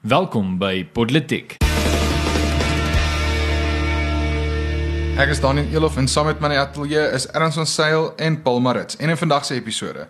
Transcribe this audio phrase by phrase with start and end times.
[0.00, 1.58] Welkom by Politiek.
[5.20, 8.06] Ek is Daniel Elof en saam met my in die ateljee is Erns van Sail
[8.16, 8.96] en Paul Marits.
[8.96, 10.06] En in vandag se episode.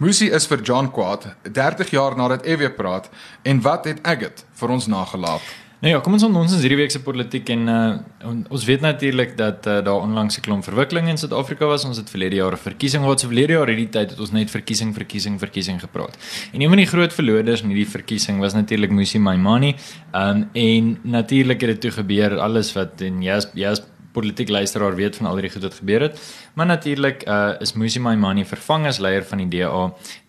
[0.00, 3.10] Musie is vir John kwaad 30 jaar nadat Evie praat
[3.44, 5.44] en wat het Agat vir ons nagelaat?
[5.76, 9.34] Nou ja, kom ons ons ons hierdie week se politiek en uh, ons weet natuurlik
[9.36, 11.84] dat uh, daar onlangs 'n klomp verwikkelinge in Suid-Afrika was.
[11.84, 13.20] Ons het verlede jaar 'n verkiesing gehad.
[13.20, 16.16] So verlede jaar hierdie tyd het ons net verkiesing, verkiesing, verkiesing gepraat.
[16.52, 19.76] En een van die groot verloders in hierdie verkiesing was natuurlik Musi Maimani.
[20.12, 23.82] Ehm um, en natuurlik het dit toe gebeur alles wat en jy's jy's
[24.16, 26.20] politiek luisteraar weet van al die goed wat gebeur het.
[26.56, 29.82] Maar natuurlik uh is Musi Maimani vervang as leier van die DA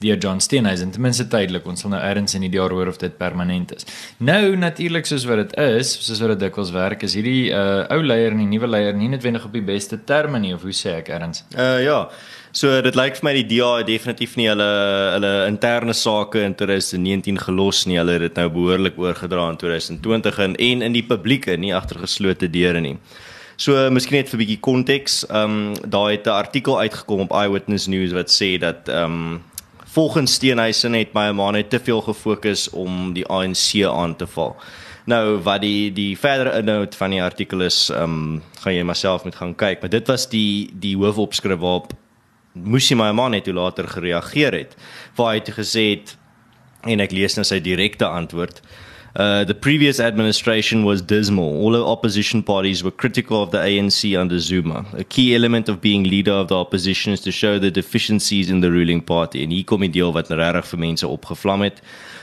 [0.03, 1.67] deur John Steenhuisen ten minste tydelik.
[1.67, 3.85] Ons sal nou eers in die jaar hoor of dit permanent is.
[4.17, 8.01] Nou natuurlik soos wat dit is, soos wat dit dikwels werk, is hierdie uh ou
[8.03, 10.99] leier en die nuwe leier nie noodwendig op die beste terme nie of hoe sê
[11.01, 11.45] ek eers?
[11.55, 12.01] Uh ja.
[12.57, 14.67] So dit lyk vir my die DA het definitief nie hulle
[15.13, 17.99] hulle interne sake in 2019 gelos nie.
[17.99, 22.01] Hulle het dit nou behoorlik oorgedra in 2020 en en in die publieke, nie agter
[22.01, 22.95] geslote deure nie.
[23.57, 27.31] So miskien net vir 'n bietjie konteks, ehm um, daar het 'n artikel uitgekom op
[27.31, 29.43] Eyewitness News wat sê dat ehm um,
[29.97, 34.55] volgens Steenhuisen het my ma net te veel gefokus om die ANC aan te val.
[35.05, 39.23] Nou wat die die verdere inhoud van die artikel is, ehm um, gaan jy myself
[39.23, 41.93] moet gaan kyk, maar dit was die die hoofopskrif waarop
[42.53, 44.75] moes my ma net later gereageer het.
[45.15, 46.17] Waar hy het gesê het
[46.83, 48.61] en ek lees nou sy direkte antwoord.
[49.15, 51.49] Uh, the previous administration was dismal.
[51.61, 54.85] All the opposition parties were critical of the ANC under Zuma.
[54.93, 58.59] A key element of being leader of the opposition is to show the deficiencies in
[58.61, 59.41] the ruling party.
[59.43, 61.81] En hier kom die deel wat regtig vir mense opgevlam het.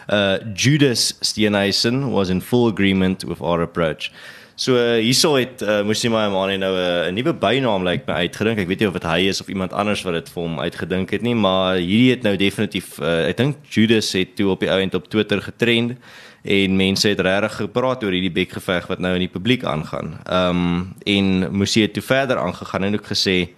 [0.08, 4.12] Uh, Judas Steenhuisen was in full agreement with our approach.
[4.56, 8.18] So uh, hierso het uh, Musima Amani nou 'n uh, nuwe bynaam lyk like, my
[8.22, 8.58] uitgedink.
[8.58, 11.10] Ek weet nie of dit hy is of iemand anders wat dit vir hom uitgedink
[11.10, 14.70] het nie, maar hierdie het nou definitief uh, ek dink Judas het toe op die
[14.70, 15.98] ou end op Twitter getrend
[16.44, 20.18] en mense het regtig gepraat oor hierdie bekgeveg wat nou in die publiek aangaan.
[20.24, 23.54] Ehm um, en moes hy toe verder aangegaan en ook gesê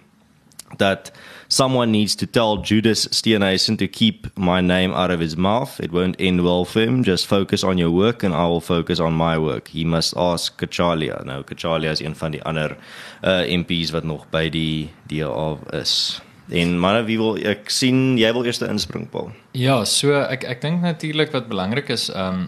[0.77, 1.11] dat
[1.47, 5.79] someone needs to tell Judas Steenhuisen to keep my name out of his mouth.
[5.79, 7.03] It won't end well for him.
[7.03, 9.67] Just focus on your work and I will focus on my work.
[9.67, 11.23] He must ask Kachalia.
[11.23, 12.77] Nou Kachalia is een van die ander
[13.23, 16.21] uh MPs wat nog by die DA is.
[16.49, 19.33] En manne, wie wil ek sien jy wil eers inspring Paul?
[19.51, 22.47] Ja, so ek ek dink natuurlik wat belangrik is, ehm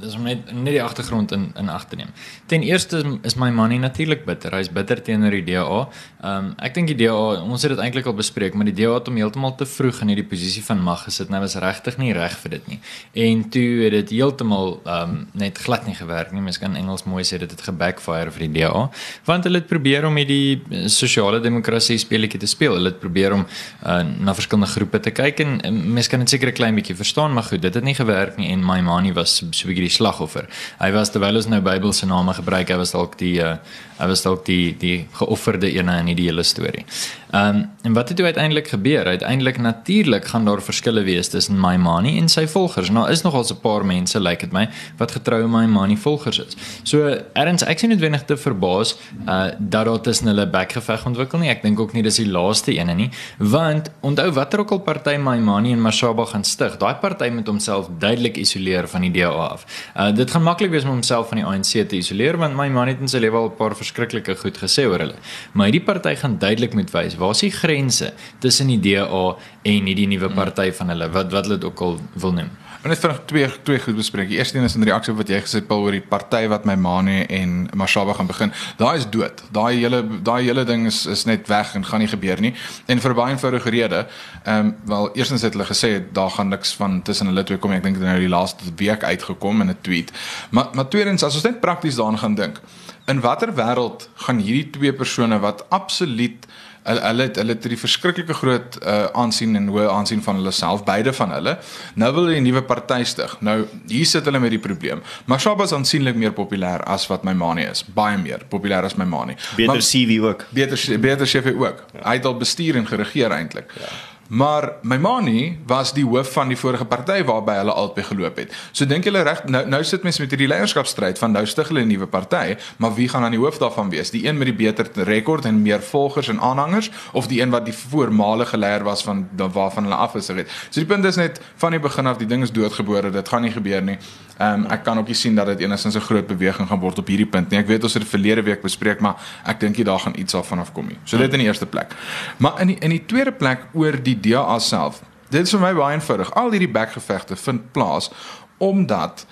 [0.00, 2.12] dis om net net die agtergrond in in ag te neem.
[2.46, 4.54] Ten eerste is my man nie natuurlik bitter.
[4.54, 5.80] Hy's bitter teenoor die DA.
[6.20, 8.94] Ehm um, ek dink die DA, ons het dit eintlik al bespreek, maar die DA
[8.94, 11.32] het hom heeltemal te vroeg in hierdie posisie van mag gesit.
[11.32, 12.80] Hy was regtig nie reg vir dit nie.
[13.26, 16.44] En toe het dit heeltemal ehm um, net glad nie gewerk nie.
[16.44, 18.88] Mens kan Engels mooi sê dit het gebackfire vir die DA,
[19.26, 22.76] want hulle het probeer om hierdie sosiale demokrasie speletjie te speel.
[22.78, 26.28] Hulle het probeer om uh, na verskillende groepe te kyk en, en mens kan dit
[26.28, 29.12] seker 'n klein bietjie verstaan, maar goed, dit het nie gewerk nie en my money
[29.12, 30.48] was so 'n bietjie die slagoffer.
[30.80, 33.56] Hy was terwyl ons nou Bybelse name gebruik, hy was dalk die uh,
[34.00, 36.86] hy was dalk die die geofferde ene in die hele storie.
[37.30, 39.06] Ehm um, en wat het toe uiteindelik gebeur?
[39.06, 42.90] Uiteindelik natuurlik gaan daar verskille wees tussen my manie en sy volgers.
[42.90, 44.68] Nou is nogal so 'n paar mense lyk like dit my
[44.98, 46.56] wat getrou my manie volgers is.
[46.82, 51.50] So erns ek sien noodwendig te verbaas uh dat daar tussen hulle bekgeveg ontwikkel nie.
[51.50, 55.16] Ek dink ook nie dis die laaste ene nie, want onthou watter ook al party
[55.16, 59.30] my manie en Mashaba gaan stig, daai party moet homself duidelik isoleer van die DA
[59.30, 59.66] af.
[59.96, 62.94] Uh dit gaan maklik wees om homself van die ANC te isoleer want my manie
[62.94, 65.18] het in sy lewe al 'n paar verskriklike goed gesê oor hulle.
[65.52, 69.86] Maar hierdie party gaan duidelik moet wys waar is die grense tussen die DA en
[69.86, 72.50] hierdie nuwe party van hulle wat wat hulle dit ook al wil noem.
[72.80, 74.28] En net vinnig twee twee goed bespreek.
[74.28, 76.46] Die eerste een is in reaksie op wat jy gesê het Paul oor die party
[76.48, 78.52] wat my Mane en Mashaba gaan begin.
[78.80, 79.42] Daai is dood.
[79.52, 82.54] Daai hele daai hele ding is is net weg en gaan nie gebeur nie.
[82.88, 84.06] En vir baie eenvoudige rede,
[84.44, 87.76] ehm um, wel eerstens het hulle gesê daar gaan niks van tussen hulle twee kom.
[87.76, 90.12] Ek dink dit nou die laaste week uitgekom in 'n tweet.
[90.50, 92.60] Maar maar tweedens as ons net prakties daaraan gaan dink.
[93.06, 96.46] In watter wêreld gaan hierdie twee persone wat absoluut
[96.82, 100.52] hulle hulle het hulle het die verskriklike groot uh, aansien en hoë aansien van hulle
[100.54, 101.56] self beide van hulle.
[101.94, 103.36] Nou wil hulle 'n nuwe party stig.
[103.40, 105.02] Nou hier sit hulle met die probleem.
[105.24, 107.84] Mashaba is aansienlik meer populêr as wat my manie is.
[107.84, 110.46] Baie meer populêr as my manie beter CV ook.
[110.50, 111.84] beter beter CV ook.
[111.92, 112.08] Ja.
[112.08, 113.88] hy het al bestuur en geregeer eintlik ja.
[114.30, 118.52] Maar my manie was die hoof van die vorige party waarby hulle albei geloop het.
[118.70, 121.82] So dink julle reg nou nou sit mense met hierdie leierskapstryd van nou stig hulle
[121.82, 124.10] 'n nuwe party, maar wie gaan aan die hoof daarvan wees?
[124.10, 127.64] Die een met die beter rekord en meer volgers en aanhangers of die een wat
[127.64, 130.48] die voormalige leier was van waarvan hulle afgewissel het?
[130.68, 133.42] So die punt is net van die begin af die ding is doodgebore, dit gaan
[133.42, 133.98] nie gebeur nie.
[134.40, 136.98] Ehm um, ek kan ook nie sien dat dit enigstens 'n groot beweging gaan word
[136.98, 137.58] op hierdie punt nie.
[137.58, 140.34] Ek weet ons het dit verlede week bespreek, maar ek dink jy daar gaan iets
[140.34, 140.96] af vanaf kom nie.
[141.04, 141.94] So dit in die eerste plek.
[142.36, 145.02] Maar in die, in die tweede plek oor die DA self.
[145.30, 146.32] Dit is vir my baie eenvoudig.
[146.34, 148.10] Al hierdie bekgevegte vind plaas
[148.58, 149.26] omdat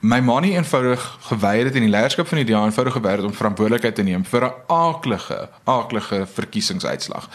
[0.00, 3.26] my ma nie eenvoudig geweier het en die leierskap van die DA eenvoudig geweier het
[3.26, 7.28] om verantwoordelikheid te neem vir 'n aaklige, aaklige verkiesingsuitslag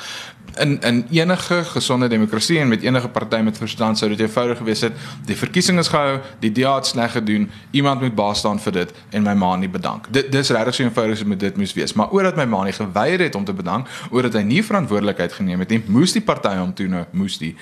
[0.55, 4.81] in in enige gesonde demokrasie en met enige party met verstand sou dit eenvoudig gewees
[4.81, 4.93] het
[5.25, 8.93] die verkiesing is gehou die DA het sleg gedoen iemand moet baas staan vir dit
[9.09, 10.07] en my ma nie bedank.
[10.11, 11.93] Dit dis regtig so eenvoudig so met dit moes wees.
[11.93, 15.59] Maar oordat my ma nie geweier het om te bedank oordat hy nie verantwoordelikheid geneem
[15.59, 17.55] het nie moes die party hom toe nou moes die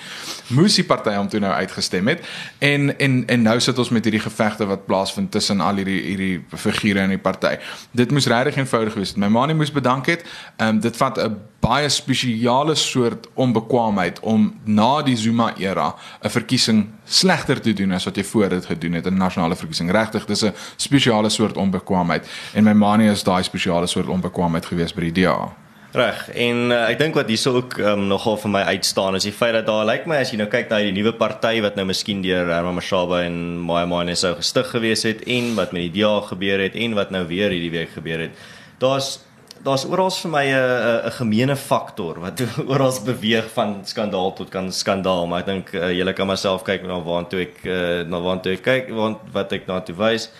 [0.48, 2.26] moes die party hom toe nou uitgestem het.
[2.58, 6.44] En en en nou sit ons met hierdie gevegte wat plaasvind tussen al hierdie hierdie
[6.56, 7.56] figure in die party
[7.92, 9.22] dit moes regtig eenvoudig gewees het.
[9.22, 10.26] My ma nie moes bedank het.
[10.58, 16.88] Um, dit vat 'n baie spesiale soort onbekwaamheid om na die Zuma era 'n verkiesing
[17.04, 19.90] slegter te doen as wat jy voor dit gedoen het 'n nasionale verkiesing.
[19.90, 24.94] Regtig, dis 'n spesiale soort onbekwaamheid en my manie is daai spesiale soort onbekwaamheid gewees
[24.94, 25.52] by die DA.
[25.92, 26.28] Reg.
[26.30, 29.56] En uh, ek dink wat hierso ook um, nogal vir my uitstaan is die feit
[29.56, 31.84] dat daar lyk like my as jy nou kyk na die nuwe party wat nou
[31.88, 36.02] miskien deur Herman Mashaba en Maya Mane sou gestig gewees het en wat met die
[36.02, 38.38] DA gebeur het en wat nou weer hierdie week gebeur het.
[38.78, 39.18] Daar's
[39.64, 42.40] daar's oral vir my 'n 'n gemeene faktor wat
[42.72, 46.82] oral beweeg van skandaal tot kan skandaal, maar ek dink uh, julle kan myself kyk
[46.82, 50.30] na waartoe ek uh, na waartoe ek kyk, want wat ek na toe wys.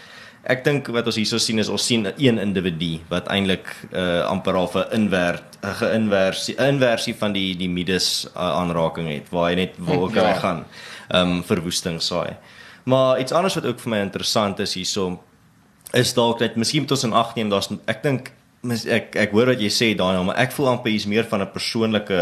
[0.43, 4.55] Ek dink wat ons hierso sien is ons sien een individu wat eintlik uh, amper
[4.57, 9.51] half 'n inwert 'n geïnversie 'n inversie van die die Midas uh, aanraking het waar
[9.51, 10.35] hy net wil ook ja.
[10.35, 10.65] gaan
[11.11, 12.37] ehm um, verwoesting saai.
[12.85, 15.21] Maar iets anders wat ook vir my interessant is hierso
[15.93, 18.33] is dalk dat miskien moet ons in ag neem daar's ek dink
[18.63, 21.43] mis ek ek hoor wat jy sê Daniel, maar ek voel amper hier's meer van
[21.43, 22.21] 'n persoonlike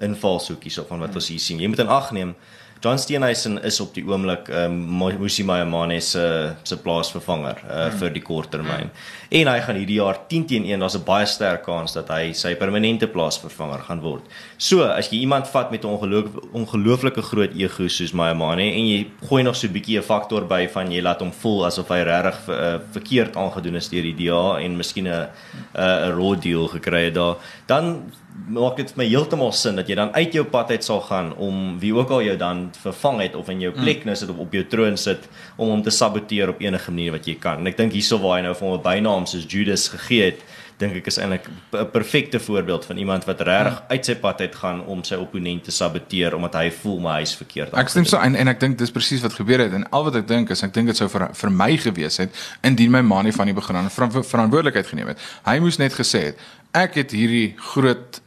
[0.00, 1.58] invalshoek hierso van wat ons hier sien.
[1.58, 2.34] Jy moet in ag neem
[2.80, 7.98] John Steenhuisen is op die oomblik ehm um, Musi Mayamane se se plaasvervanger uh, mm.
[8.00, 8.88] vir die korttermyn.
[8.88, 9.02] Mm.
[9.40, 12.32] En hy gaan hierdie jaar 10 teen 1, daar's 'n baie sterk kans dat hy
[12.32, 14.24] sy permanente plaasvervanger gaan word.
[14.56, 19.06] So, as jy iemand vat met 'n ongeloof ongelooflike groot ego soos Mayamane en jy
[19.28, 22.00] gooi nog so 'n bietjie 'n faktor by van jy laat hom voel asof hy
[22.02, 25.28] regtig uh, verkeerd aangedoen is deur die DA en miskien 'n
[25.76, 27.36] 'n raw deal gekry het daar,
[27.66, 28.10] dan
[28.50, 31.32] maak dit vir my heeltemal sin dat jy dan uit jou pad uit sal gaan
[31.38, 34.38] om wie ook al jou dan vervang het of in jou plek nou sit of
[34.42, 37.62] op jou troon sit om hom te saboteer op enige manier wat jy kan.
[37.62, 40.42] En ek dink hierso waar hy nou van 'n bynaam soos Judas gegee het,
[40.80, 44.54] dink ek is eintlik 'n perfekte voorbeeld van iemand wat regtig uit sy pad uit
[44.54, 47.74] gaan om sy opponent te saboteer omdat hy voel maar hy's verkeerd.
[47.74, 50.16] Ek stem so en, en ek dink dis presies wat gebeur het en al wat
[50.16, 52.30] ek dink is ek dink dit sou vir vir my gewees het
[52.62, 55.18] indien my ma nie van die begin aan verantwoordelikheid geneem het.
[55.44, 56.38] Hy moes net gesê het
[56.76, 58.20] ek het hierdie groot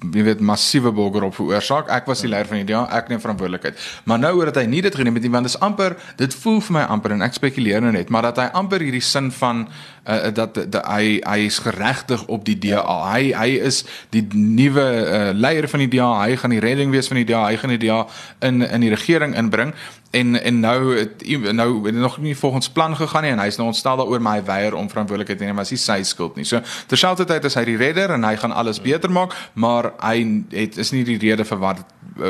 [0.00, 1.90] jy weet massiewe bulger op veroorsaak.
[1.92, 3.80] Ek was die leier van die DA, ek neem verantwoordelikheid.
[4.08, 6.36] Maar nou oor dat hy nie dit geneem het nie, want dit is amper dit
[6.42, 9.28] voel vir my amper en ek spekuleer nou net, maar dat hy amper hierdie sin
[9.36, 9.66] van
[10.06, 13.12] uh, dat, dat hy hy is geregtig op die DA.
[13.12, 16.10] Hy hy is die nuwe uh, leier van die DA.
[16.24, 17.46] Hy gaan die redding wees van die DA.
[17.46, 18.06] Hy gaan die DA
[18.38, 19.74] in in die regering inbring
[20.10, 23.68] en en nou het nou het nog nie volgens plan gegaan nie en hy's nou
[23.68, 26.44] ontstel daaroor maar hy weier om verantwoordelikheid te neem as hy sy skuld nie.
[26.44, 30.78] So terselfdertyd is hy die redder en hy gaan alles beter maak, maar hy het
[30.82, 31.84] is nie die rede vir wat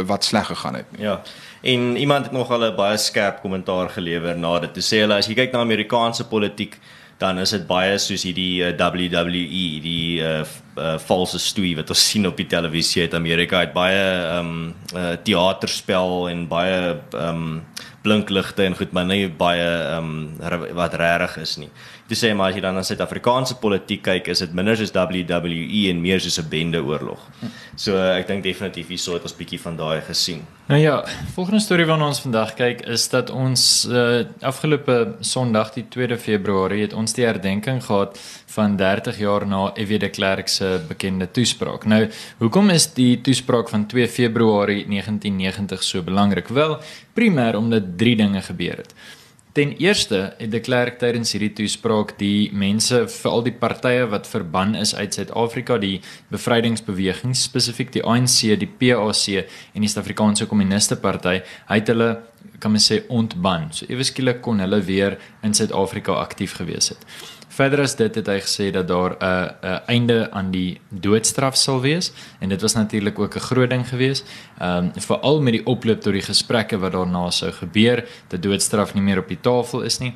[0.07, 1.05] wat sleg gegaan het nie.
[1.09, 1.21] Ja.
[1.61, 4.75] En iemand het nog al 'n baie skerp kommentaar gelewer na dit.
[4.75, 6.79] Te sê hulle as jy kyk na Amerikaanse politiek
[7.21, 10.41] dan is dit baie soos hierdie uh, WWE, die uh,
[10.81, 13.61] uh, valse stoei wat ons sien op die televisie uit Amerika.
[13.67, 17.63] Het baie ehm um, uh, teaterspel en baie ehm um,
[18.01, 21.69] blinkligte en goed, maar nie baie ehm um, wat regtig is nie.
[22.11, 25.83] Dit sê maar as jy dan na Suid-Afrikaanse politiek kyk, is dit minder soos WWE
[25.93, 27.21] en meer soos 'n bendeoorlog.
[27.77, 30.43] So ek dink definitief hierso het ons bietjie van daai gesien.
[30.67, 35.85] Nou ja, volgende storie waarna ons vandag kyk is dat ons uh, afgelope Sondag die
[35.85, 39.99] 2de Februarie het ons die herdenking gehad van 30 jaar na F.W.
[39.99, 41.87] de Klerk se bekende toespraak.
[41.87, 42.09] Nou,
[42.39, 46.49] hoekom is die toespraak van 2 Februarie 1990 so belangrik?
[46.49, 46.79] Wel,
[47.15, 48.95] primêr omdat drie dinge gebeur het.
[49.53, 54.77] Ten eerste het de Klerk tydens hierdie toespraak die mense, veral die partye wat verban
[54.79, 55.97] is uit Suid-Afrika, die
[56.31, 59.25] bevrydingsbeweging spesifiek die ANC, die PAC
[59.75, 62.13] en die Suid-Afrikaanse Kommuniste Party, hy het hulle
[62.63, 63.73] kan men sê ontban.
[63.75, 67.03] So ewe skielik kon hulle weer in Suid-Afrika aktief gewees het.
[67.61, 70.81] Verder as dit het hy gesê dat daar 'n uh, 'n uh, einde aan die
[70.89, 74.25] doodstraf sal wees en dit was natuurlik ook 'n groot ding geweest.
[74.59, 78.95] Ehm um, veral met die oploop tot die gesprekke wat daarna sou gebeur, dat doodstraf
[78.95, 80.15] nie meer op die tafel is nie.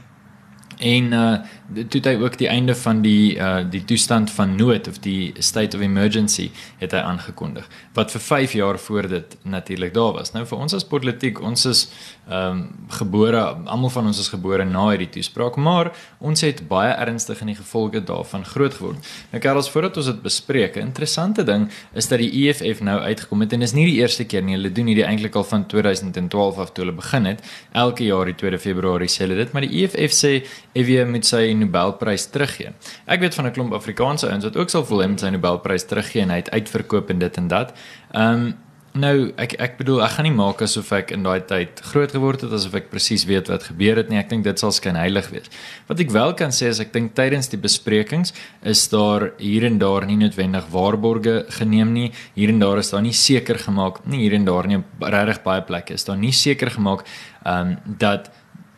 [0.79, 1.39] En uh
[1.73, 5.77] toe hy ook die einde van die uh die toestand van nood of die state
[5.77, 10.33] of emergency het hy aangekondig wat vir 5 jaar voor dit natuurlik daar was.
[10.35, 11.87] Nou vir ons as politiek, ons is
[12.29, 16.93] ehm um, gebore, almal van ons is gebore na hierdie toespraak, maar ons het baie
[16.93, 19.11] ernstig in die gevolge daarvan groot geword.
[19.33, 23.41] Nou Karels, voordat ons dit bespreek, 'n interessante ding is dat die EFF nou uitgekom
[23.41, 24.55] het en is nie die eerste keer nie.
[24.57, 27.43] Hulle doen hierdie eintlik al van 2012 af toe hulle begin het.
[27.73, 31.54] Elke jaar die 2 Februarie sê hulle dit, maar die EFF sê Evie moet sy
[31.59, 32.75] Nobelprys teruggee.
[33.07, 35.87] Ek weet van 'n klomp Afrikaanse ouens wat ook sal voel hy moet sy Nobelprys
[35.87, 37.75] teruggee en hy het uitverkoop en dit en dat.
[38.13, 38.55] Ehm um,
[38.95, 42.45] nou ek ek bedoel ek gaan nie maak asof ek in daai tyd groot geword
[42.47, 44.21] het asof ek presies weet wat gebeur het nie.
[44.21, 45.51] Ek dink dit sal skyn heilig wees.
[45.89, 48.31] Wat ek wel kan sê is ek dink tydens die besprekings
[48.63, 52.13] is daar hier en daar nie noodwendig waarborge geneem nie.
[52.39, 55.67] Hier en daar is daar nie seker gemaak nie hier en daar nie regtig baie
[55.67, 57.03] plekke is daar nie seker gemaak
[57.45, 58.31] ehm um, dat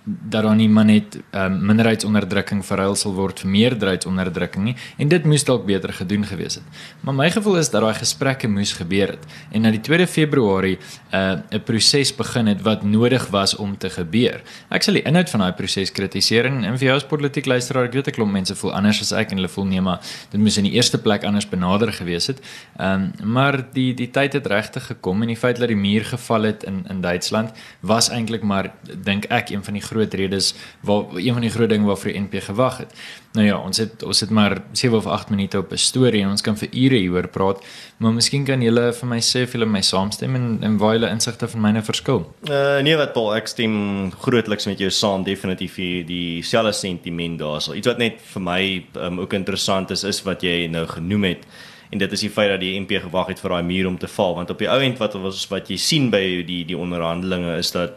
[0.07, 5.25] dat daar nie maar net um, minderheidsonderdrukking verruil sal word vir meerderheidsonderdrukking nie en dit
[5.27, 6.83] moes dalk beter gedoen gewees het.
[7.03, 10.77] Maar my gevoel is dat daai gesprekke moes gebeur het en na die 2 Februarie
[10.79, 14.43] uh, 'n uh, proses begin het wat nodig was om te gebeur.
[14.71, 17.91] Ek sal die inhoud van daai proses kritiseer en, en vir jou as politiek luisteraar,
[17.91, 19.99] ek weet ek klomp mense voel anders as ek en hulle voel nee maar
[20.31, 22.41] dit moes in die eerste plek anders benader gewees het.
[22.79, 26.05] Ehm um, maar die die tyd het regtig gekom en die feit dat die muur
[26.05, 30.53] geval het in in Duitsland was eintlik maar dink ek een van die groot redes
[30.87, 32.95] waar een van die groot dinge waarvoor die NP gewag het.
[33.37, 36.31] Nou ja, ons het ons het maar 7 of 8 minute op 'n storie en
[36.31, 37.65] ons kan vir ure hieroor praat,
[37.99, 41.49] maar miskien kan julle vir my sê of julle my saamstem en en julle insigte
[41.49, 42.35] van myne verskil.
[42.49, 47.75] Uh nee wat Paul, ek stem grootliks met jou saam, definitief die dieselfde sentiment daarso.
[47.75, 51.47] Iets wat net vir my um, ook interessant is is wat jy nou genoem het
[51.91, 54.11] en dit is die feit dat die MP gewag het vir daai muur om te
[54.11, 57.57] val want op die ou end wat was wat jy sien by die die onderhandelinge
[57.61, 57.97] is dat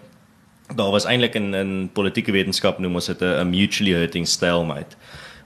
[0.76, 4.96] daar was eintlik in in politieke wetenskap noem ons dit 'n mutually hurting stalemate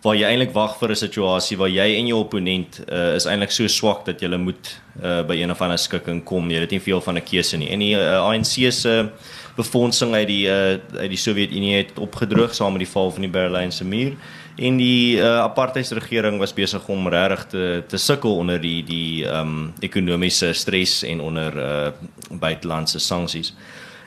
[0.03, 3.51] waar jy eintlik wag vir 'n situasie waar jy en jou opponent uh, is eintlik
[3.51, 6.51] so swak dat jy moet uh, by een of ander skikking kom.
[6.51, 7.69] Jy het nie veel van 'n keuse nie.
[7.69, 9.09] En die uh, eh, ANC se
[9.55, 13.31] befondsing uit die uh, uit die Sowjetunie het opgedroog saam met die val van die
[13.31, 14.15] Berlynse muur
[14.57, 19.73] en die uh, apartheidsregering was besig om regtig te te sukkel onder die die um,
[19.79, 21.91] ekonomiese stres en onder uh,
[22.29, 23.53] buitelandse sanksies.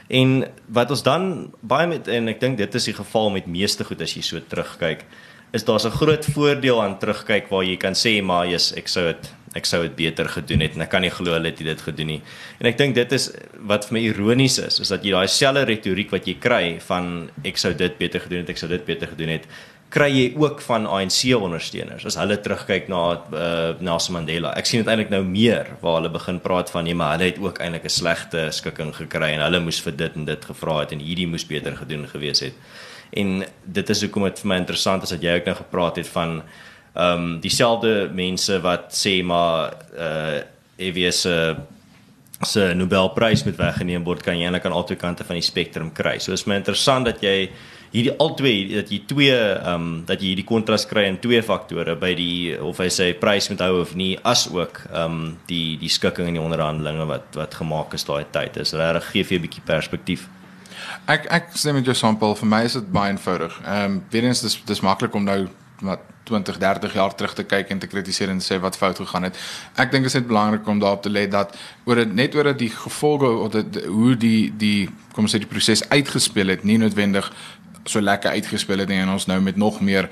[0.09, 3.85] En wat ons dan baie met en ek dink dit is die geval met meeste
[3.85, 5.03] goed as jy so terugkyk,
[5.53, 9.05] is daar's 'n groot voordeel aan terugkyk waar jy kan sê maar jy's ek sou
[9.07, 11.81] dit ek sou dit beter gedoen het en ek kan nie glo hulle het dit
[11.81, 12.23] gedoen nie.
[12.61, 15.65] En ek dink dit is wat vir my ironies is, is dat jy daai selfde
[15.65, 19.09] retoriek wat jy kry van ek sou dit beter gedoen het, ek sou dit beter
[19.09, 19.49] gedoen het,
[19.97, 24.53] kry jy ook van ANC ondersteuners as hulle terugkyk na uh, Nelson Mandela.
[24.59, 27.41] Ek sien dit eintlik nou meer waar hulle begin praat van nee, maar hulle het
[27.41, 30.93] ook eintlik 'n slegte skikking gekry en hulle moes vir dit en dit gevra het
[30.93, 32.53] en hierdie moes beter gedoen gewees het.
[33.13, 36.09] En dit is hoekom dit vir my interessant is dat jy ook nou gepraat het
[36.09, 36.43] van
[36.97, 40.41] ehm um, dieselfde mense wat sê maar uh
[40.77, 41.57] EWS se
[42.45, 46.19] se Nobelprys met weggeneem word kan jy eintlik aan albei kante van die spektrum kry.
[46.19, 47.49] So is my interessant dat jy
[47.97, 51.97] hierdie albei dat jy twee ehm um, dat jy hierdie kontras kry in twee faktore
[52.01, 55.77] by die of hy sê prys met hou of nie as ook ehm um, die
[55.81, 59.39] die skikking in die onderhandelinge wat wat gemaak is daai tyd is regtig gee vir
[59.39, 60.29] 'n bietjie perspektief.
[61.09, 63.61] Ek ek sê met jou sampel vir my is dit baie eenvoudig.
[63.65, 65.47] Ehm um, weer eens dis dis maklik om nou
[65.81, 69.29] wat 20, 30 jaar terug te kyk en te kritiseer en sê wat fout gegaan
[69.29, 69.37] het.
[69.77, 72.51] Ek dink dit is net belangrik om daarop te let dat oor dit net oor
[72.51, 76.65] dit die gevolge of dit hoe die die kom ons sê die proses uitgespeel het
[76.65, 77.31] nie noodwendig
[77.89, 80.11] so lekker uitgespeel het en ons nou met nog meer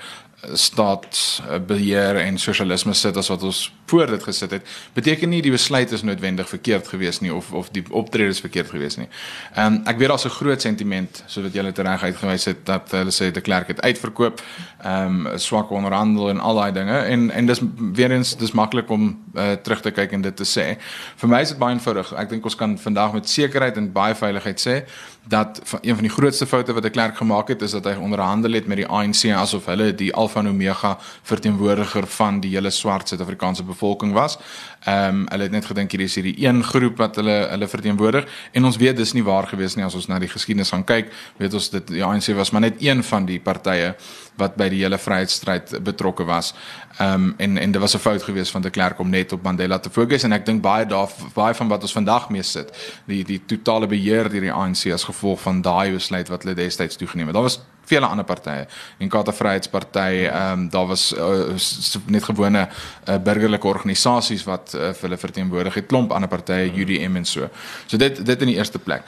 [0.52, 5.92] staatsbeheer en sosialisme sit as wat ons voor dit gesit het, beteken nie die besluit
[5.92, 9.08] is noodwendig verkeerd geweest nie of of die optrede is verkeerd geweest nie.
[9.54, 12.90] Ehm um, ek weet daar's 'n groot sentiment soos wat julle tereg uitgewys het dat
[12.90, 14.42] hulle sê de Klerk het uitverkoop,
[14.82, 17.60] ehm um, swak onderhandel en al daai dinge en en dis
[17.92, 20.78] weer eens dis maklik om uh, terug te kyk en dit te sê.
[21.16, 22.12] Vir my is dit baie eenvoudig.
[22.12, 24.84] Ek dink ons kan vandag met sekerheid en baie veiligheid sê
[25.26, 28.52] dat een van die grootste foute wat de Klerk gemaak het is dat hy onderhandel
[28.52, 33.08] het met die ANC asof hulle die Alpha en Omega verteenwoordiger van die hele swart
[33.08, 34.38] Suid-Afrikaanse bevolking was.
[34.84, 38.26] Ehm um, hulle het net gedink hier is hierdie een groep wat hulle hulle verteenwoordig
[38.52, 41.08] en ons weet dis nie waar gewees nie as ons na die geskiedenis gaan kyk.
[41.36, 43.94] Weet ons dit die ANC was maar net een van die partye
[44.36, 46.52] wat by die hele vryheidsstryd betrokke was.
[46.98, 49.42] Ehm um, en en dit was 'n fout geweest van de Klerk om net op
[49.42, 52.76] Mandela te fokus en ek dink baie daar baie van wat ons vandag mee sit,
[53.06, 56.98] die die totale beheer deur die ANC as gevolg van daai besluit wat hulle destyds
[57.00, 57.38] toegeneem het.
[57.38, 58.66] Daar was vele ander partye.
[58.98, 64.92] En Kata Vryheidsparty, ehm um, daar was uh, net gewone uh, burgerlike organisasies wat uh,
[64.92, 67.48] vir hulle verteenwoordig het, klomp ander partye, UDM en so.
[67.86, 69.02] So dit dit in die eerste plek.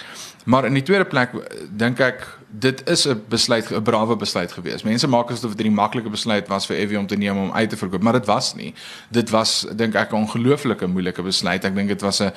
[0.45, 1.33] Maar in die tweede plek
[1.71, 4.83] dink ek dit is 'n besluit 'n brawe besluit gewees.
[4.83, 7.71] Mense maak asof dit 'n maklike besluit was vir Evie om te neem om uit
[7.71, 8.75] te verkoop, maar dit was nie.
[9.11, 11.65] Dit was dink ek 'n ongelooflike moeilike besluit.
[11.65, 12.33] Ek dink dit was 'n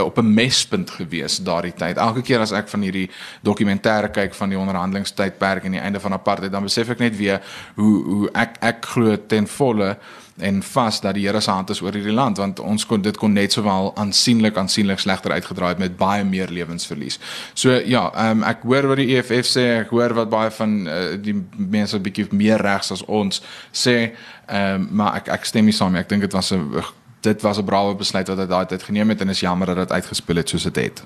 [0.00, 1.96] op 'n mespunt gewees daardie tyd.
[1.96, 3.10] Elke keer as ek van hierdie
[3.42, 7.40] dokumentêre kyk van die onderhandelingstydperk en die einde van apartheid, dan besef ek net weer
[7.74, 9.96] hoe hoe ek ek glo ten volle
[10.36, 13.16] en vas dat die Here se hand is oor hierdie land want ons kon dit
[13.16, 17.18] kon net sowel aansienlik aansienlik slegter uitgedraai het met baie meer lewensverlies.
[17.54, 21.16] So ja, um, ek hoor wat die EFF sê, ek hoor wat baie van uh,
[21.20, 24.12] die mense 'n bietjie meer regs as ons sê,
[24.48, 26.00] um, maar ek ek stem nie saam nie.
[26.00, 26.82] Ek dink dit was 'n
[27.26, 29.76] dit was 'n brawe besluit wat hy daai tyd geneem het en is jammer dat
[29.76, 31.04] dit uitgespeel het soos dit het.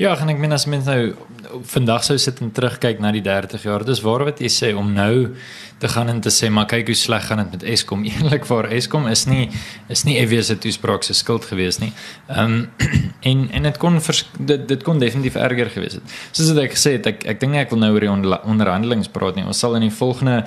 [0.00, 1.12] Ja, gaan ek meen as mens nou
[1.68, 4.94] vandag sou sit en terugkyk na die 30 jaar, dis waar wat jy sê om
[4.96, 5.34] nou
[5.78, 8.06] te gaan en te sê maar kyk hoe sleg gaan dit met Eskom.
[8.08, 9.50] Eerlikwaar Eskom is nie
[9.92, 11.92] is nie EWS se toespraak se skuld gewees nie.
[12.28, 12.70] Ehm um,
[13.30, 16.18] en en dit kon vers, dit dit kon definitief erger gewees het.
[16.32, 19.44] Soos ek gesê het, ek ek dink ek wil nou oor die onderhandelings praat nie.
[19.44, 20.46] Ons sal in die volgende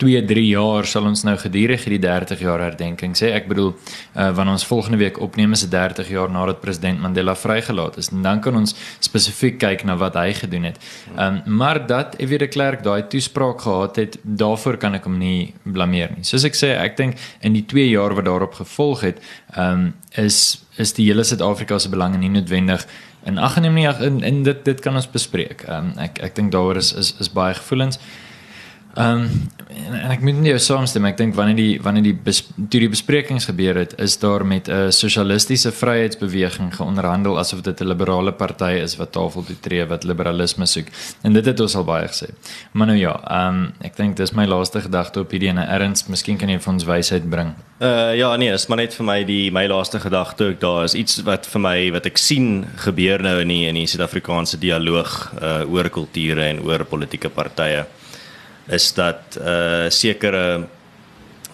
[0.00, 3.32] 2, 3 jaar sal ons nou gedurig hierdie 30 jaar herdenking sê.
[3.36, 7.34] Ek bedoel, uh, wanneer ons volgende week opneem is dit 30 jaar nadat president Mandela
[7.36, 8.08] vrygelaat is.
[8.14, 10.80] En dan kan ons spesifiek kyk na wat hy gedoen het.
[11.16, 12.38] Ehm um, maar dat F.W.
[12.40, 16.24] de Klerk daai toespraak gehad het, daarvoor kan ek hom nie blameer nie.
[16.24, 19.20] Soos ek sê, ek dink in die 2 jaar wat daarop gevolg het,
[19.54, 22.86] ehm um, is is die hele Suid-Afrika se belange nie noodwendig
[23.28, 25.64] en ag neem nie in in dit dit kan ons bespreek.
[25.68, 28.00] Ehm um, ek ek dink daaroor is is is baie gevoelens.
[28.96, 29.26] Um,
[29.68, 31.04] en, en ek moet nie jou saamstem.
[31.10, 34.68] Ek dink wanneer die wanneer die bes, toe die besprekings gebeur het is daar met
[34.68, 40.04] 'n sosialistiese vryheidsbeweging geonderhandel asof dit 'n liberale party is wat tafel toe tree wat
[40.04, 40.86] liberalisme soek.
[41.22, 42.30] En dit het ons al baie gesê.
[42.72, 45.64] Maar nou ja ehm um, ek dink dis my laaste gedagte op hierdie ene.
[45.64, 47.54] Erns miskien kan jy vir ons wysheid bring.
[47.80, 50.94] Uh ja nee is maar net vir my die my laaste gedagte ook daar is
[50.94, 55.32] iets wat vir my wat ek sien gebeur nou in die in die Suid-Afrikaanse dialoog
[55.42, 57.86] uh oor kulture en oor politieke partye
[58.66, 60.66] is dat uh sekere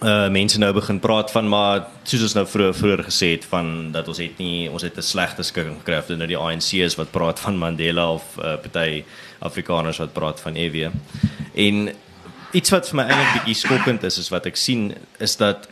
[0.03, 3.91] uh mense nou begin praat van maar soos ons nou vroeër vroeër gesê het van
[3.91, 6.95] dat ons het nie ons het 'n slegte skikking gekry of nou die ANC is
[6.95, 9.03] wat praat van Mandela of uh party
[9.39, 10.89] Afrikaners wat praat van EW.
[11.53, 11.89] En
[12.51, 15.67] iets wat vir my eintlik bietjie skokkend is is wat ek sien is dat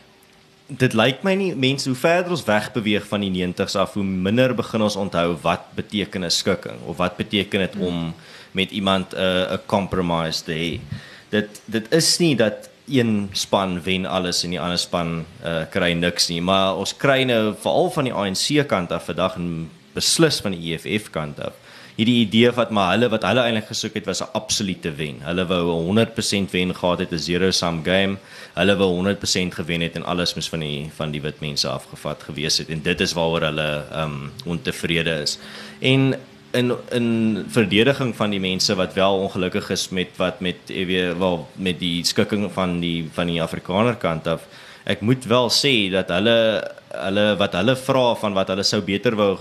[0.68, 4.56] dit lyk my nie mense hoe verder ons wegbeweeg van die 90s af hoe minder
[4.58, 8.14] begin ons onthou wat beteken 'n skikking of wat beteken dit om
[8.52, 10.80] met iemand 'n uh, 'n compromise te hê
[11.30, 15.94] dit dit is nie dat een span wen alles en die ander span uh, kry
[15.98, 20.42] niks nie, maar ons kry nou veral van die ANC kant af vandag en beslis
[20.44, 21.56] van die EFF kant af.
[21.96, 25.22] Hierdie idee wat maar hulle wat hulle eintlik gesoek het was 'n absolute wen.
[25.24, 28.18] Hulle wou 'n 100% wen gehad het, 'n zero sum game.
[28.54, 32.24] Hulle wou 100% gewen het en alles moes van die van die wit mense afgevat
[32.24, 35.40] gewees het en dit is waaroor hulle um ontevrede is.
[35.80, 36.16] En
[36.56, 37.08] in in
[37.52, 42.04] verdediging van die mense wat wel ongelukkig is met wat met weet wel met die
[42.04, 44.48] skikking van die van die Afrikaner kant af.
[44.86, 46.38] Ek moet wel sê dat hulle
[46.96, 49.32] hulle wat hulle vra van wat hulle sou beter wou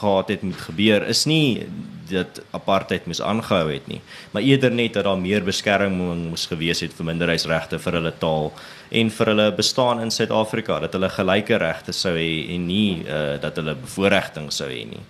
[0.00, 1.66] gehad het moet gebeur is nie
[2.10, 4.00] dat apartheid moes aangehou het nie,
[4.32, 8.50] maar eerder net dat daar meer beskerming moes gewees het vir minderheidsregte vir hulle taal
[8.90, 13.40] en vir hulle bestaan in Suid-Afrika, dat hulle gelyke regte sou hê en nie uh,
[13.40, 15.00] dat hulle bevoordiging sou hê nie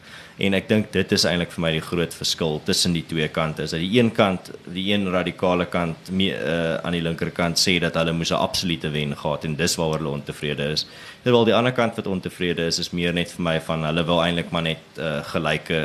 [0.43, 3.63] en ek dink dit is eintlik vir my die groot verskil tussen die twee kante
[3.69, 7.77] is dat die een kant die een radikale kant mee, uh, aan die linkerkant sê
[7.83, 10.87] dat hulle moes 'n absolute wen gehad en dis waaroor hulle ontevrede is
[11.23, 14.23] terwyl die ander kant wat ontevrede is is meer net vir my van hulle wil
[14.25, 15.79] eintlik maar net uh, gelyke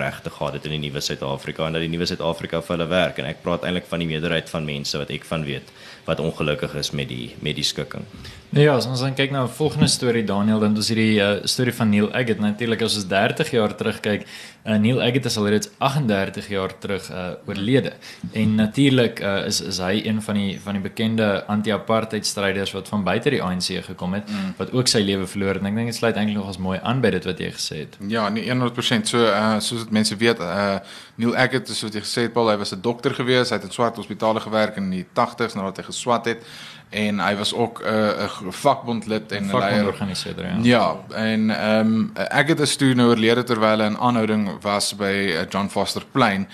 [0.00, 3.18] regte gehad het in die nuwe Suid-Afrika en dat die nuwe Suid-Afrika vir hulle werk
[3.18, 5.68] en ek praat eintlik van die meerderheid van mense wat ek van weet
[6.06, 8.06] wat ongelukkig is met die met die skikking.
[8.50, 11.38] Nee ja, as ons dan kyk na 'n volgende storie Daniel, dan is hierdie uh,
[11.46, 14.26] storie van Neil Agate natuurlik as ons 30 jaar terugkyk.
[14.66, 17.92] Uh, Neil Agate is alreeds 38 jaar terug uh, oorlede.
[18.32, 22.88] En natuurlik uh, is is hy een van die van die bekende anti-apartheid stryders wat
[22.88, 24.54] van buite die ANC gekom het mm.
[24.56, 25.62] wat ook sy lewe verloor het.
[25.62, 27.76] En ek dink dit sluit eintlik nog as mooi aan by dit wat jy gesê
[27.84, 27.96] het.
[28.08, 29.06] Ja, nee 100%.
[29.06, 30.80] So uh, soos dit mense weet, uh,
[31.14, 33.70] Neil Agate soos jy gesê het, Paul, hy was 'n dokter gewees, hy het in
[33.70, 36.42] swart hospitale gewerk in die 80s nadat hy geswat het
[36.90, 40.56] en hy was ook 'n uh, 'n vakbondlid en 'n leier organiseerder ja.
[40.62, 44.94] Ja, en ehm um, ek het 'n storie nou oorlede terwyl hy in aanhouding was
[44.96, 46.48] by uh, John Foster Plain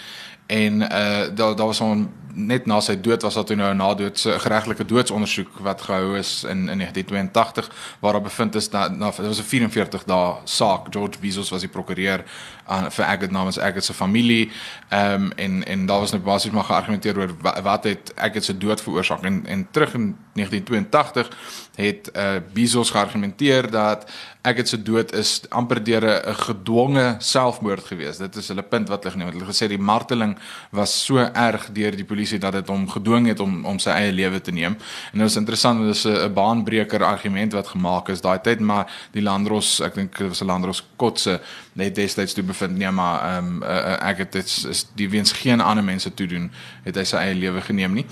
[0.46, 3.77] en uh daar daar was 'n net na sy dood was daar toe nou 'n
[3.77, 7.70] nadoodse geregtelike doodsondersoek wat gehou is in in 1982
[8.01, 11.61] waar daar bevind is dat na dit was 'n 44 dae saak George Bezos was
[11.61, 12.25] die prokureur
[12.66, 14.51] aan vir Agatha namens Agatha se familie
[14.88, 18.40] ehm um, en en daar was net basies maar geargumenteer oor wat, wat het Agatha
[18.40, 21.31] se dood veroorsaak en en terug in 1982
[21.75, 24.11] het uh, Bezos geargumenteer dat
[24.42, 28.16] het se dood is amper deur 'n gedwonge selfmoord gewees.
[28.16, 29.37] Dit is hulle punt wat hulle geneem het.
[29.37, 30.38] Hulle gesê die marteling
[30.70, 34.12] was so erg deur die polisie dat dit hom gedwing het om om sy eie
[34.12, 34.77] lewe te neem.
[35.12, 38.87] En dit is interessant, dit is 'n baanbreker argument wat gemaak is daai tyd, maar
[39.12, 41.41] die Landros, ek dink dit was 'n Landros kotse
[41.77, 45.33] net destyds toe bevind nee, maar ehm um, uh, ek het dit is die weens
[45.37, 46.51] geen ander mense toe doen,
[46.85, 48.07] het hy sy eie lewe geneem nie.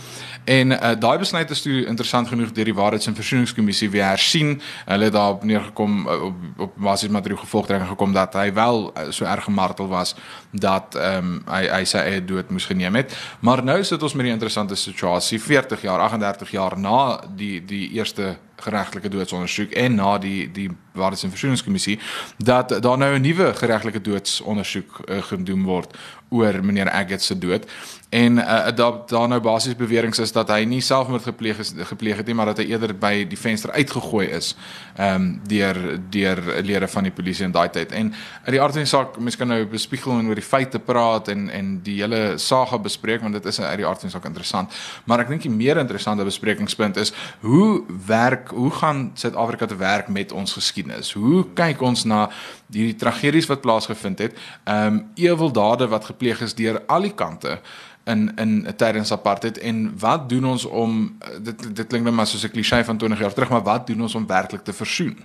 [0.45, 4.61] En uh, daai besluit is toe interessant genoeg deur die Waarheids- en Versoeningskommissie weer hersien.
[4.85, 9.09] Hulle het daarop neergekom uh, op op basis materiaal gevolgtrekking gekom dat hy wel uh,
[9.11, 10.15] so erg gemartel was
[10.51, 13.17] dat ehm um, hy hy sy eie dood moes geneem het.
[13.41, 17.89] Maar nou sit ons met die interessante situasie 40 jaar, 38 jaar na die die
[17.97, 21.99] eerste geregtelike doodsondersoek en na die die Waarheids- en Versoeningskommissie
[22.39, 25.97] dat daar nou 'n nuwe geregtelike doodsondersoek uh, gedoen word
[26.29, 27.67] oor meneer Agat se dood
[28.15, 32.17] en uh, daar daar nou basies beweringe is dat hy nie selfmoord gepleeg is gepleeg
[32.17, 34.55] het nie maar dat hy eerder by die venster uitgegooi is
[34.97, 38.13] ehm um, deur deur lede van die polisie in daai tyd en
[38.45, 41.29] uit die aard van die saak mens kan nou bespiegel en oor die feite praat
[41.29, 44.31] en en die hele saga bespreek want dit is uit die aard van die saak
[44.31, 49.77] interessant maar ek dink die meer interessante besprekingspunt is hoe werk hoe gaan Suid-Afrika te
[49.77, 51.13] werk met ons geskiedenis?
[51.13, 52.29] Hoe kyk ons na
[52.73, 54.39] hierdie tragedies wat plaasgevind het?
[54.65, 57.59] Ehm um, ewelde wat gepleeg is deur al die kante
[58.07, 62.45] in in tydens apartheid en wat doen ons om dit dit klink net maar soos
[62.45, 65.17] 'n klise van 20 jaar terug, maar wat doen ons om werklik te versoen?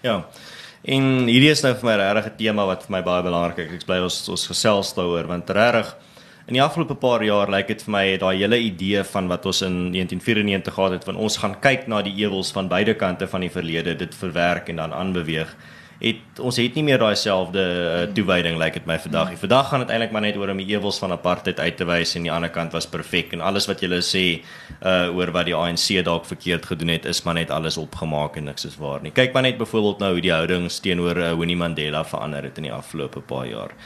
[0.00, 0.26] Ja.
[0.82, 3.72] En hierdie is nou vir my regtig 'n tema wat vir my baie belangrik is.
[3.72, 5.96] Ek bly ons ons gesels daaroor want regtig
[6.50, 9.60] In die afgelope paar jaar lyk dit vir my daai hele idee van wat ons
[9.62, 13.44] in 1994 gehad het van ons gaan kyk na die ewels van beide kante van
[13.44, 15.52] die verlede, dit verwerk en dan aanbeweeg.
[16.00, 19.34] Het ons het nie meer daai selfde uh, toewyding lyk like dit my vandag.
[19.34, 21.84] Die vandag gaan dit eintlik maar net oor om die ewels van apartheid uit te
[21.84, 24.24] wys en die ander kant was perfek en alles wat julle sê
[24.80, 28.48] uh oor wat die ANC dalk verkeerd gedoen het is maar net alles opgemaak en
[28.48, 29.12] niks is waar nie.
[29.12, 32.70] Kyk maar net byvoorbeeld nou hoe die houdings teenoor uh, Winnie Mandela verander het in
[32.70, 33.76] die afgelope paar jaar.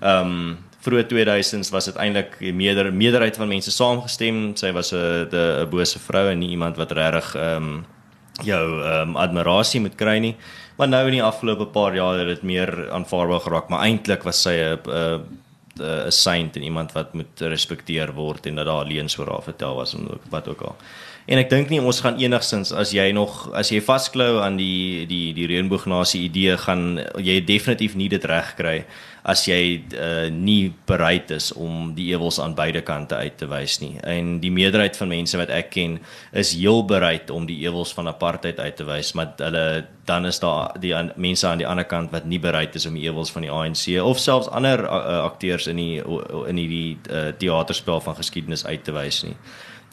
[0.00, 4.52] Ehm um, vroeë 2000s was dit eintlik die meerder, meerderheid van mense saamgestem.
[4.56, 7.84] Sy was 'n 'n bose vrou en nie iemand wat regtig ehm um,
[8.42, 10.36] jou ehm um, admirasie moet kry nie.
[10.76, 14.42] Maar nou in die afgelope paar jaar het dit meer aanvaarbaar geraak, maar eintlik was
[14.42, 15.22] sy 'n 'n
[15.78, 19.74] 'n saint en iemand wat moet respekteer word en dat daar leuns oor haar vertel
[19.74, 20.76] was en wat ook al.
[21.24, 25.06] En ek dink nie ons gaan enigsins as jy nog as jy vasklou aan die
[25.08, 28.82] die die reënboognasie idee gaan jy definitief nie dit reg kry
[29.24, 33.78] as jy uh, nie bereid is om die ewels aan beide kante uit te wys
[33.80, 33.94] nie.
[34.04, 35.96] En die meerderheid van mense wat ek ken
[36.36, 40.42] is heel bereid om die ewels van apartheid uit te wys, maar hulle dan is
[40.44, 43.32] daar die an, mense aan die ander kant wat nie bereid is om die ewels
[43.32, 46.02] van die ANC of selfs ander uh, akteurs in die
[46.50, 49.38] in die uh, teaterspel van geskiedenis uit te wys nie.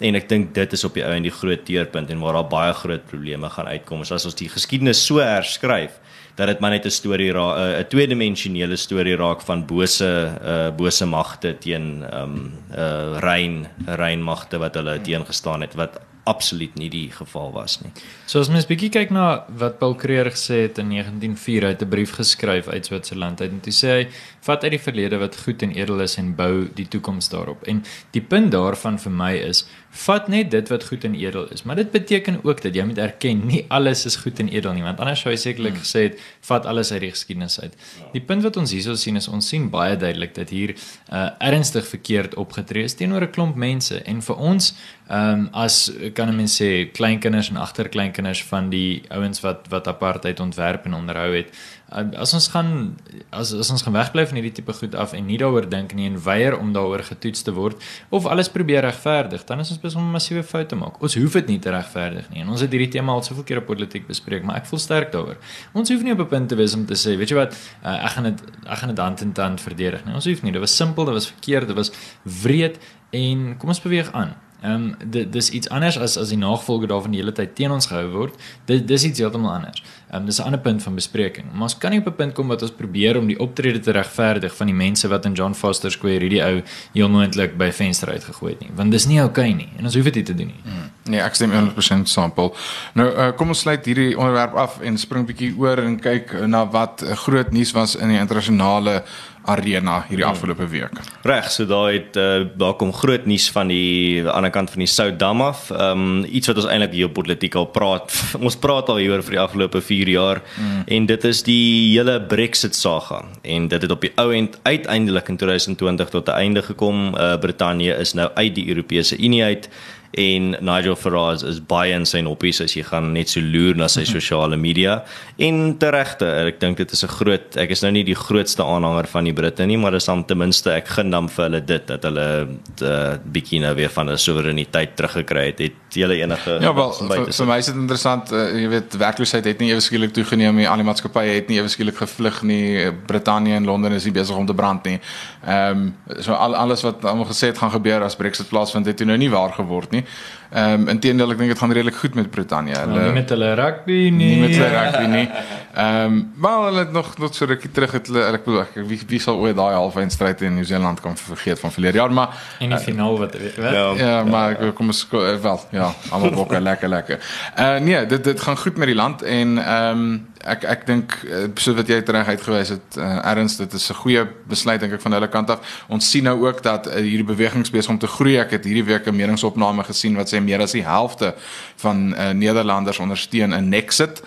[0.01, 2.49] En ek dink dit is op die ou en die groot teerpunt en waar daar
[2.49, 4.01] baie groot probleme gaan uitkom.
[4.01, 5.99] As ons die geskiedenis so herskryf
[6.35, 10.09] dat dit maar net 'n storie raak, eh, 'n tweedimensionele storie raak van bose
[10.43, 15.99] uh bose magte teen ehm um, uh rein rein magte wat hulle teengestaan het wat
[16.23, 17.91] absoluut nie die geval was nie.
[18.29, 21.89] So as mens bietjie kyk na wat Paul Creer gesê het in 1904 uit 'n
[21.89, 24.07] brief geskryf uit Switserland uit en toe sê hy
[24.41, 27.63] vat uit die verlede wat goed en edel is en bou die toekoms daarop.
[27.63, 31.63] En die punt daarvan vir my is vat net dit wat goed en edel is.
[31.63, 34.83] Maar dit beteken ook dat jy moet erken nie alles is goed en edel nie,
[34.83, 35.83] want anders sou jy sekerlik hmm.
[35.83, 37.75] gesê het vat alles uit die geskiedenis uit.
[38.13, 41.87] Die punt wat ons hierso sien is ons sien baie duidelik dat hier uh, ernstig
[41.87, 44.73] verkeerd opgetree is teenoor 'n klomp mense en vir ons
[45.11, 50.39] ehm um, as kan mense sê kleinkinders en agterkleinkinders van die ouens wat wat apartheid
[50.39, 51.51] ontwerp en onderhou het
[51.91, 52.97] as ons gaan
[53.29, 56.07] as as ons gaan wegbly van hierdie tipe goed af en nie daaroor dink nie
[56.07, 59.99] en weier om daaroor getoets te word of alles probeer regverdig, dan is ons besig
[59.99, 61.01] om 'n massiewe fout te maak.
[61.01, 62.41] Ons hoef dit nie te regverdig nie.
[62.41, 65.11] En ons het hierdie tema al soveel keer op politiek bespreek, maar ek voel sterk
[65.11, 65.37] daaroor.
[65.73, 68.05] Ons hoef nie op 'n punt te wees om te sê, weet jy wat, uh,
[68.05, 70.13] ek gaan dit ek gaan dit hand in hand verdedig nie.
[70.13, 70.51] Ons hoef nie.
[70.51, 71.91] Dit was simpel, dit was verkeerd, dit was
[72.23, 72.79] wreed
[73.11, 74.35] en kom ons beweeg aan.
[74.61, 77.71] Ehm um, dit dis iets anders as as die nagevolge daarvan die hele tyd teen
[77.71, 78.35] ons gehou word.
[78.69, 79.81] Dit dis iets heeltemal anders.
[80.11, 81.45] Ehm um, dis 'n ander punt van bespreking.
[81.53, 83.91] Maar ons kan nie op 'n punt kom wat ons probeer om die optrede te
[83.91, 86.61] regverdig van die mense wat in John Foster Square hierdie ou
[86.93, 89.95] heel moontlik by venster uitgegooi het nie, want dis nie oukei okay nie en ons
[89.95, 90.61] hoef dit nie te doen nie.
[90.63, 90.91] Hmm.
[91.03, 92.55] Nee, ek stem 100% sampel.
[92.93, 96.65] Nou uh, kom ons sluit hierdie onderwerp af en spring bietjie oor en kyk na
[96.69, 99.03] wat uh, groot nuus was in die internasionale
[99.45, 100.99] arena hierdie afgelope week.
[101.25, 104.89] Reg, so daar het uh, daar kom groot nuus van die ander kant van die
[104.89, 105.69] Soudam af.
[105.71, 108.13] Ehm um, iets wat ons eintlik hier op politiek al praat.
[108.45, 110.83] ons praat al hieroor vir die afgelope 4 jaar mm.
[110.85, 115.29] en dit is die hele Brexit saga en dit het op die ou end uiteindelik
[115.29, 117.15] in 2020 tot 'n einde gekom.
[117.15, 119.69] Uh, Brittanje is nou uit die Europese Unie uit
[120.11, 123.87] en Nigel Farage is baie in sy noppies as jy gaan net so loer na
[123.91, 124.97] sy sosiale media.
[125.39, 129.07] En teregte ek dink dit is 'n groot ek is nou nie die grootste aanhanger
[129.07, 131.87] van die Britte nie maar dis dan ten minste ek gun dan vir hulle dit
[131.87, 135.59] dat hulle 'n uh, bietjie nou weer van hulle soewereiniteit teruggekry het.
[135.59, 139.45] Het julle enige Ja wel vir, vir my is dit interessant uh, jy weet werkloosheid
[139.45, 142.91] het nie ewe skielik toegeneem nie al die maatskappye het nie ewe skielik gevlug nie
[143.07, 144.99] Brittanje en Londen is nie besig om te brand nie.
[145.45, 148.99] Ehm um, so al, alles wat almal gesê het gaan gebeur as Brexit plaasvind het
[149.05, 150.05] nou nie waar geword nie nie.
[150.51, 152.75] Ehm um, inteendeel ek dink dit gaan redelik goed met Brittanje.
[152.75, 154.31] Hulle nou, nie met hulle rugby nie.
[154.33, 155.27] Nie met hulle rugby nie.
[155.73, 158.73] Ehm um, maar hulle het nog nog so rukkie terug het hulle ek bedoel ek
[158.89, 162.75] wie wie sal ooit daai halfeindstryd in Nieu-Seeland kan vergeet van verlede jaar maar in
[162.75, 163.55] die uh, finaal wat weet.
[163.55, 167.23] Ja, ja maar ek kom ons eh, wel ja, almal bokke lekker lekker.
[167.55, 170.85] Eh uh, nee, dit dit gaan goed met die land en ehm um, ek ek
[170.87, 174.79] dink eh, so wat jy reg uitgewys het uh, erns dit is 'n goeie besluit
[174.79, 175.83] dink ek van hulle kant af.
[175.87, 178.37] Ons sien nou ook dat uh, hierdie beweging besig om te groei.
[178.37, 181.35] Ek het hierdie week 'n meningsopname gesien wat sê meer as die helfte
[181.77, 184.21] van uh, Nederlanders ondersteun 'n Nexit.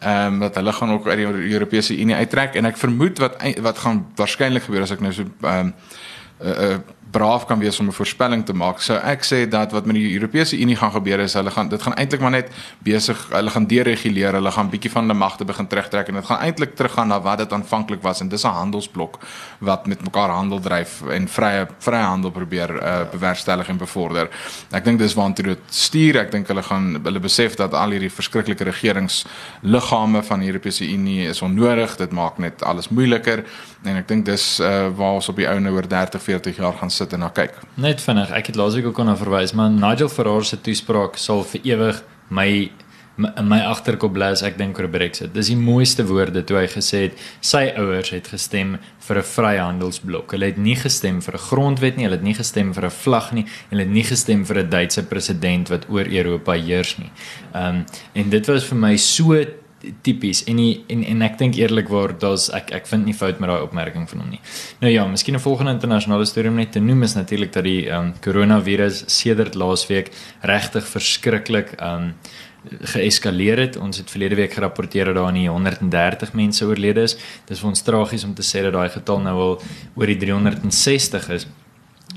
[0.00, 3.36] Ehm um, dat hulle gaan ook uit die Europese Unie uittrek en ek vermoed wat
[3.60, 5.74] wat gaan waarskynlik gebeur as ek nou so ehm um,
[6.42, 6.78] uh, uh,
[7.10, 8.80] braaf kan wees om 'n voorspelling te maak.
[8.80, 11.82] So ek sê dat wat met die Europese Unie gaan gebeur is hulle gaan dit
[11.82, 15.66] gaan eintlik maar net besig hulle gaan dereguleer, hulle gaan bietjie van hulle magte begin
[15.66, 19.18] terugtrek en dit gaan eintlik teruggaan na wat dit aanvanklik was en dis 'n handelsblok
[19.58, 24.28] wat met mekaar handel dryf en vrye vrye handel probeer uh, bewerkstellig en bevorder.
[24.70, 26.16] Ek dink dis waantoe dit stuur.
[26.16, 31.28] Ek dink hulle gaan hulle besef dat al hierdie verskriklike regeringsliggame van die Europese Unie
[31.28, 31.96] is onnodig.
[31.96, 33.44] Dit maak net alles moeiliker
[33.84, 36.76] en ek dink dis uh, waar ons op die ou nou oor 30, 40 jaar
[36.80, 37.56] gaan sit en na kyk.
[37.80, 41.72] Net vinnig, ek het laasweek ook aan verwys, maar Nigel Farage se toespraak sal vir
[41.72, 42.50] ewig my
[43.20, 45.32] in my agterkop bly as ek dink oor Brexit.
[45.34, 50.32] Dis die mooiste woorde toe hy gesê het sy ouers het gestem vir 'n vryhandelsblok.
[50.32, 53.32] Hulle het nie gestem vir 'n grondwet nie, hulle het nie gestem vir 'n vlag
[53.32, 57.10] nie en hulle het nie gestem vir 'n Duitse president wat oor Europa heers nie.
[57.54, 57.84] Ehm um,
[58.14, 59.44] en dit was vir my so
[60.02, 63.50] tipies en die, en en ek dink eerlikwaar daar's ek ek vind nie fout met
[63.50, 64.40] daai opmerking van hom nie.
[64.80, 67.88] Nou ja, miskien 'n volgende internasionale storie om net te noem is natuurlik dat die
[67.88, 70.10] ehm um, koronavirus sedert laasweek
[70.42, 72.14] regtig verskriklik ehm um,
[72.92, 73.76] geeskaleer het.
[73.76, 77.16] Ons het verlede week gerapporteer dat daar aan die 130 mense oorlede is.
[77.48, 79.62] Dis vir ons tragies om te sê dat daai getal nou al
[79.94, 81.46] oor die 360 is.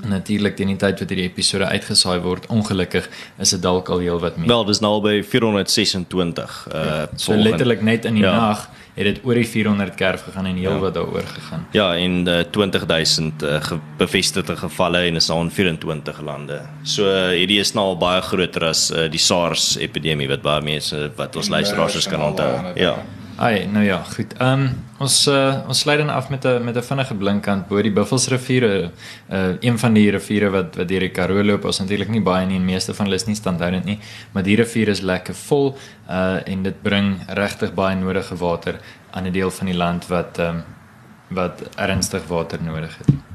[0.02, 3.06] Natuurlik teen die tyd wat hierdie episode uitgesaai word, ongelukkig
[3.40, 4.50] is dit dalk al heel wat meer.
[4.50, 6.56] Wel, dis nou al by 426.
[6.72, 8.34] Uh ja, so letterlik net in die ja.
[8.36, 10.78] nag het dit oor die 400 kerf gegaan en heel ja.
[10.78, 11.66] wat daaroor gegaan.
[11.74, 16.60] Ja, en uh, 20000 uh, ge bevestigde gevalle en is al in 24 lande.
[16.82, 20.62] So uh, hierdie is nou al baie groter as uh, die SARS epidemie wat baie
[20.62, 22.52] mense wat ons luisteraars kan onthou.
[22.78, 22.96] Ja.
[23.36, 24.34] Ai, nou ja, goed.
[24.38, 27.82] Ehm um, ons uh, ons sluit dan af met 'n met 'n vinnige blinkkant bo
[27.82, 28.90] die Buffelsrivier, 'n
[29.30, 31.64] uh, een van die riviere wat wat deur die Karoo loop.
[31.64, 33.98] Ons natuurlik nie baie nie en meeste van hulle is nie standhoudend nie,
[34.32, 35.76] maar die rivier is lekker vol
[36.08, 38.78] uh en dit bring regtig baie nodige water
[39.10, 40.64] aan 'n deel van die land wat ehm um,
[41.28, 43.33] wat ernstig water nodig het.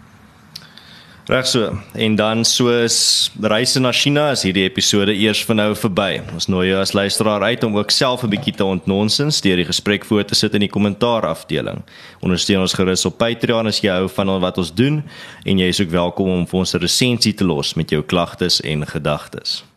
[1.30, 1.78] Reg so.
[1.94, 6.24] En dan soos reise na China is hierdie episode eers vir nou verby.
[6.34, 9.70] Ons nooi jou as luisteraar uit om ook self 'n bietjie te ontnonsens deur die
[9.70, 11.86] gesprek voor te sit in die kommentaar afdeling.
[12.26, 15.04] Ondersteun ons gerus op Patreon as jy hou van wat ons doen
[15.46, 18.62] en jy is ook welkom om vir ons 'n resensie te los met jou klagtes
[18.62, 19.69] en gedagtes.